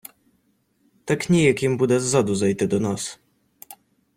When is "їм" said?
1.63-1.77